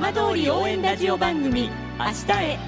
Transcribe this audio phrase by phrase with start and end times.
[0.00, 1.62] 浜通り応援ラジオ番組
[1.98, 2.58] 明日へ。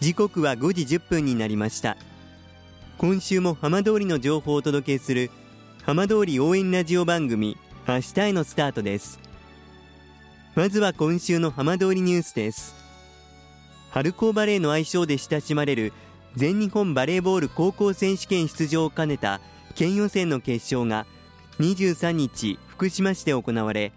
[0.00, 1.96] 時刻は5時1分になりました。
[2.98, 5.30] 今週も浜通りの情報をお届けする
[5.84, 7.56] 浜通り応援ラジオ番組
[7.86, 9.20] 明日へのスタートです。
[10.56, 12.74] まずは今週の浜通りニュースです。
[13.92, 15.92] 春高バレーの愛称で親しまれる
[16.34, 19.40] 全日本バレーボール高校選手権出場を兼ねた
[19.76, 21.06] 県予選の決勝が
[21.60, 23.92] 23日福島市で行われ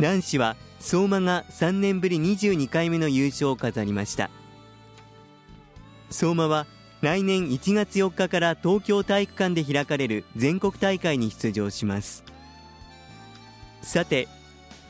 [0.00, 4.30] 男子は相馬が3年ぶり22回目の優勝を飾りました。
[6.10, 6.66] 相馬は
[7.00, 12.24] 来年1月4日から東京体育館で開かれる全国大会に出場します。
[13.82, 14.28] さて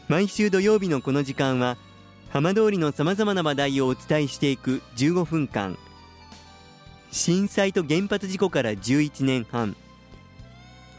[0.09, 1.77] 毎週土曜日のこの時間は
[2.31, 5.79] 浜通りのさまざまな話題をお伝えしていく15分間。
[7.11, 9.77] 震災と原発事故から11年半。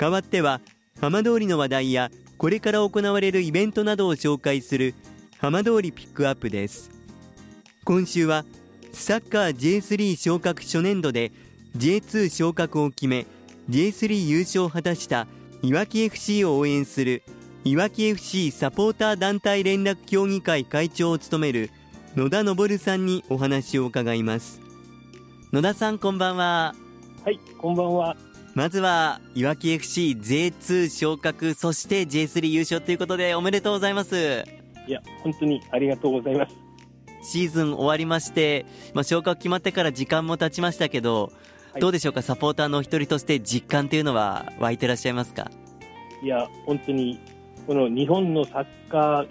[0.00, 0.62] 代わっては
[0.98, 4.94] 浜通りの話題やこれから行われるイベントなどを紹介する
[5.36, 6.90] 浜通りピックアップです。
[7.84, 8.46] 今週は
[8.92, 11.32] サッカー J3 昇格初年度で
[11.76, 13.26] J2 昇格を決め
[13.68, 15.26] J3 優勝を果たした
[15.60, 17.22] いわき FC を応援する
[17.64, 21.68] いわき FC サポーター団体連絡協議会会長を務める
[22.16, 24.62] 野田昇さんにお話を伺います。
[25.52, 26.74] 野田さんこんばんは。
[27.22, 28.29] はいこんばんは。
[28.54, 34.44] まずはいわき FCJ2 昇格そして J3 優勝ということでおめでとうございます。
[34.86, 36.56] いや本当にありがとうございます。
[37.22, 41.32] シーズン終わりまして、まあ、昇格決まってから時間も経ちましたけど、
[41.72, 45.50] はい、どうでしょうかサポーターのお一人として実感というのは湧いてらっしゃいますか？
[46.22, 47.20] いや本当に
[47.66, 49.28] この日本のサッカー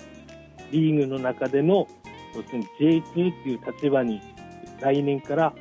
[0.72, 1.88] リーグの中での
[2.80, 3.20] J2 って
[3.50, 4.22] いう立場に
[4.80, 5.54] 来年から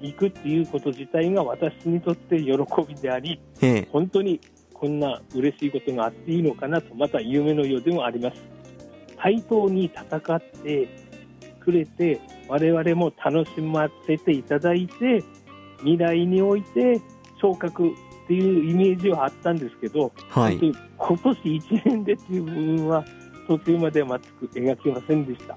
[0.00, 2.52] 行くっていうこと自体が私にとって喜
[2.86, 3.40] びであり、
[3.90, 4.40] 本当に
[4.72, 8.36] こんな嬉しいことがあっていいのかなと、また夢のようでもあります。
[9.16, 10.88] 対等に戦って
[11.60, 15.22] くれて、我々も楽しませていただいて、
[15.78, 17.00] 未来において
[17.40, 23.04] 昇格っていうイメージはあったんですけど、はい、今年1年でっていう部分は
[23.46, 25.56] 途中までは全く描けませんでした。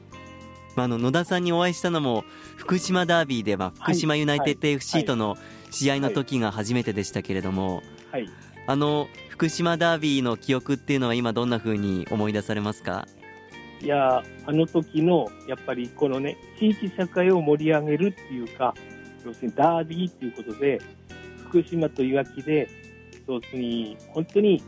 [0.78, 2.24] まあ、あの野田さんにお会いしたのも
[2.56, 5.36] 福島ダービーでは福島ユナイテッド FC との
[5.72, 8.30] 試合の時が初めてでしたけれども、はい、
[8.68, 13.08] あの福島ダービーの記憶っていうのは今どんなふうに思い出されますか？
[13.82, 18.76] いやあの時のやっぱりこのね地域社会を盛り上げるっていうか
[19.26, 20.80] 要するにダービーっていうことで
[21.50, 22.70] 福島といわきで
[23.28, 24.62] 要するに本当に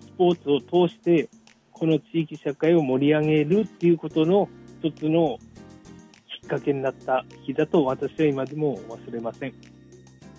[0.00, 1.28] スポーツを通して
[1.70, 4.48] この地域社会を盛り上げるっていうことの
[4.82, 5.38] 一つの
[6.52, 9.54] かけになった日だと私は今でも忘れません、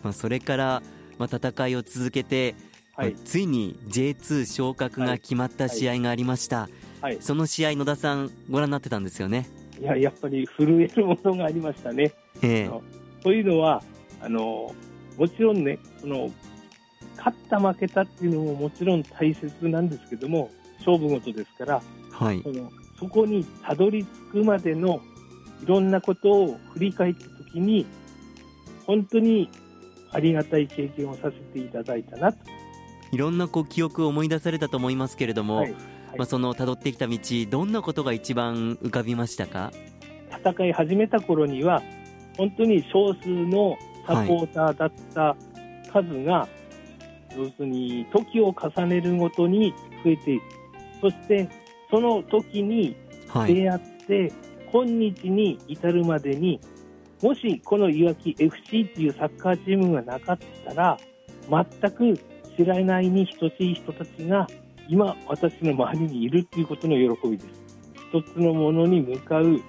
[0.03, 0.83] まあ、それから、
[1.17, 2.55] まあ、戦いを続けて、
[2.95, 6.71] はい、ついに J2 昇格が決まった試合がありました、はい。
[7.01, 9.47] はい、その試合野田さんご覧になってたんですよね？
[9.79, 12.13] いややっぱり震えるものがありましたね。
[12.43, 12.81] えー、
[13.23, 13.83] というのは
[14.21, 14.73] あの
[15.17, 16.29] もちろんねその
[17.17, 21.81] 勝った負けたっていうのももちろん大切なんですけども勝負事ですから、
[22.11, 25.01] はい、そのそこにたどり着くまでの
[25.63, 27.85] いろんなことを振り返ったときに、
[28.85, 29.49] 本当に
[30.11, 32.39] ありがたい経験をさせていただいたなと。
[33.11, 35.71] いろんなこう記憶を思い出されたと思いますけれども、はい。
[35.71, 35.81] はい、
[36.17, 37.17] まあ、その辿ってきた道、
[37.49, 39.71] どんなことが一番浮かびましたか？
[40.45, 41.81] 戦い始めた頃には、
[42.37, 45.37] 本当に少数のサポーターだった
[45.93, 46.49] 数が、は
[47.31, 49.73] い、要するに時を重ねるごとに
[50.03, 50.43] 増えていく、
[51.01, 51.47] そして
[51.89, 52.95] その時に
[53.47, 54.31] 出会って、
[54.73, 56.59] 今日に至るまでに
[57.21, 60.97] もしこのいわき FC っていうサッカーチームがなかったら
[61.47, 62.19] 全く
[62.57, 64.47] 知らないに等しい人たちが
[64.89, 67.49] 今私の周りにいるっていうことの喜びです。
[68.11, 69.61] 一つのものに向かう喜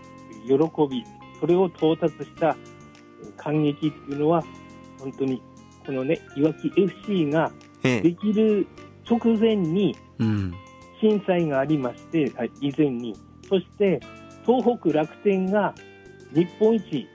[0.91, 1.05] び
[1.39, 2.57] それを到達した
[3.37, 4.43] 感激っていうのは
[4.99, 5.43] 本当に
[5.85, 7.53] このねいわき FC が
[7.83, 8.67] できる
[9.09, 9.95] 直前に
[10.99, 13.15] 震災がありまして、以前に。
[13.47, 14.01] そして
[14.47, 15.75] 東北楽天が
[16.35, 17.09] 日本一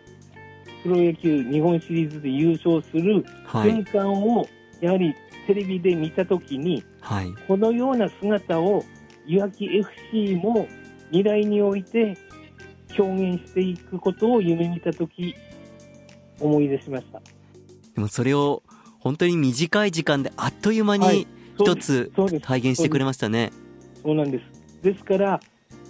[0.84, 4.48] プロ野球日本シリーズで優勝する瞬間を、
[4.80, 5.14] やはり
[5.46, 8.84] テレビで見たときに、はい、このような姿を
[9.26, 10.68] いわき FC も
[11.08, 12.18] 未来において
[12.98, 15.36] 表現していくことを夢見たとき、
[16.40, 17.22] 思い出しました。
[17.96, 18.64] でもそれを
[19.00, 21.28] 本当に短い時間であっという間に
[21.58, 22.12] 一つ
[22.42, 23.52] 体現してくれましたね。
[24.02, 24.82] そうなんです。
[24.82, 25.40] ですから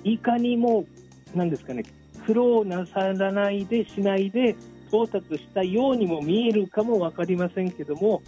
[0.03, 0.86] いかにも
[1.35, 1.83] なんですかね
[2.25, 4.55] 苦労なさらないでしないで
[4.87, 8.21] 到達したようにも見えるかも分かりませんけども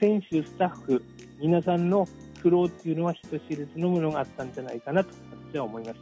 [0.00, 1.02] 選手、スタッフ
[1.40, 2.08] 皆さんの
[2.42, 5.10] 苦労っていうのは人知れずのものがあったんじゃないかなと
[5.52, 5.98] 私は思います。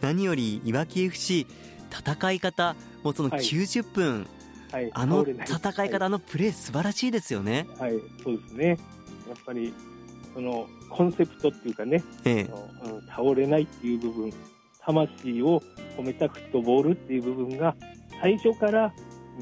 [0.00, 1.46] 何よりいわき FC
[1.90, 4.26] 戦い方もうその90分、
[4.70, 7.66] はい、はい、あの戦い方、はい、あのプレー素晴らしいですよね。
[7.78, 7.92] はい
[8.22, 8.68] そうですね。
[8.68, 8.78] やっ
[9.44, 9.72] ぱり
[10.34, 12.50] そのコンセプトっていうかね、ええ、
[13.08, 14.32] 倒れないっていう部分
[14.92, 15.62] 魂を
[15.96, 17.74] 込めたフットボールっていう部分が
[18.20, 18.92] 最初から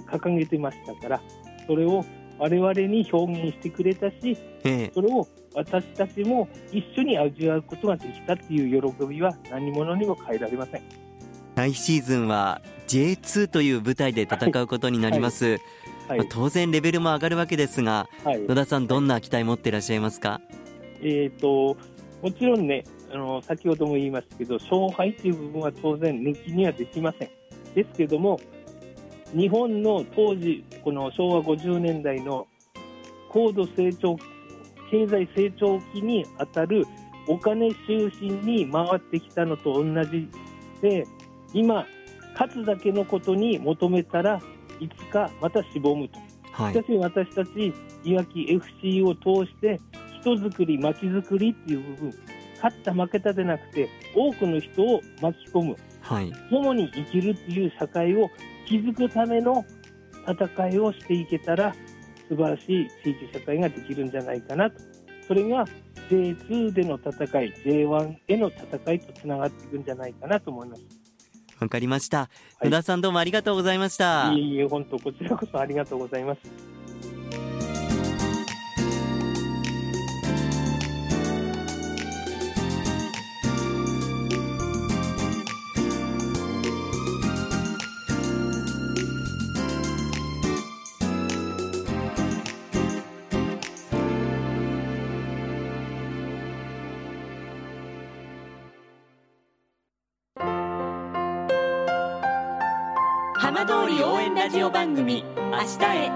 [0.06, 1.20] 掲げてましたから
[1.66, 2.04] それを
[2.38, 10.82] 我々に表現してくれたし、ええ、それを私たちも一緒に味わうことができたっていう喜びは何者にも変えられません。
[11.56, 15.58] 来シーズンは J2 という舞台で戦うことになります、はい。
[16.08, 16.18] はい。
[16.20, 20.40] はい、当然レベルも上がるわけですが、野田さんどんな期待持っていらっしゃいますか、
[21.00, 21.76] えーと、
[22.22, 27.30] もちろんねあの先ほども言いましたけど勝敗という部分は当然抜きにはできません。
[27.74, 28.40] ですけども
[29.34, 32.46] 日本の当時この昭和50年代の
[33.28, 34.16] 高度成長
[34.90, 36.86] 経済成長期にあたる
[37.26, 40.28] お金中心に回ってきたのと同じ
[40.80, 41.06] で
[41.52, 41.86] 今
[42.32, 44.40] 勝つだけのことに求めたら
[44.80, 46.18] いつかまたしぼむと、
[46.52, 47.72] はい、しかし私たち
[48.04, 49.78] いわき FC を通して
[50.20, 52.14] 人づくり、街づくりっていう部分、
[52.62, 58.30] 勝った負けたでなくて、多くの人を巻き込む、はい、共に生きるっていう社会を
[58.66, 59.64] 築くための
[60.26, 61.74] 戦いをしていけたら、
[62.28, 64.76] 素晴らしい地域社会ができるんじゃないかなと。
[65.26, 65.64] それが
[66.10, 67.12] J2 での戦
[67.42, 70.82] い、J1 への戦いとつながっていくんじゃないかなと思います。
[71.60, 72.30] わかりました。
[72.62, 74.32] 野田さんどうもありがとうございました。
[74.32, 76.67] いえいえ、本当こちらこそありがとうございます。
[103.58, 106.10] 浜通り応援ラジオ番組「明日へ」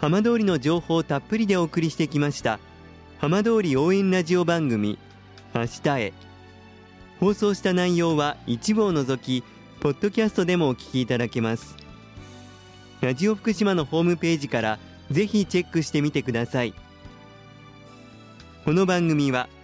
[0.00, 2.58] 浜通りの情報をたっぷりでお送りしてきました
[3.20, 4.98] 浜通り応援ラジオ番組
[5.54, 6.12] 「明日へ」
[7.20, 9.44] 放送した内容は一部を除き
[9.78, 11.76] ポッドキャストでもお聞きいただけます。
[13.02, 14.80] ラジオ福島のホームページから
[15.12, 16.74] ぜひチェックしてみてください。
[18.64, 19.48] この番組は「